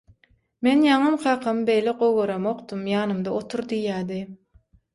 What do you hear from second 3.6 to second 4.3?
diýýädi